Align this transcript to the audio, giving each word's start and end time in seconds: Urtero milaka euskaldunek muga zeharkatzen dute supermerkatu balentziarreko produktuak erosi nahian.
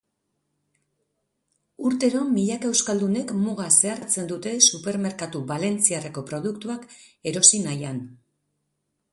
Urtero 1.89 2.21
milaka 2.37 2.71
euskaldunek 2.71 3.33
muga 3.41 3.67
zeharkatzen 3.75 4.31
dute 4.33 4.55
supermerkatu 4.71 5.45
balentziarreko 5.53 6.27
produktuak 6.33 6.89
erosi 7.35 7.61
nahian. 7.69 8.05